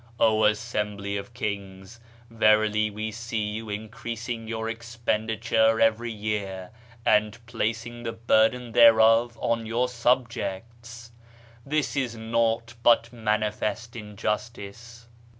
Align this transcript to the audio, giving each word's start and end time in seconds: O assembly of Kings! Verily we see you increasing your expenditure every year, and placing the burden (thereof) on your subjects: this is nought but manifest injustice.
O 0.19 0.45
assembly 0.45 1.15
of 1.15 1.35
Kings! 1.35 1.99
Verily 2.31 2.89
we 2.89 3.11
see 3.11 3.43
you 3.51 3.69
increasing 3.69 4.47
your 4.47 4.67
expenditure 4.67 5.79
every 5.79 6.11
year, 6.11 6.71
and 7.05 7.37
placing 7.45 8.01
the 8.01 8.11
burden 8.11 8.71
(thereof) 8.71 9.37
on 9.39 9.67
your 9.67 9.87
subjects: 9.87 11.11
this 11.63 11.95
is 11.95 12.15
nought 12.15 12.73
but 12.81 13.13
manifest 13.13 13.95
injustice. 13.95 15.07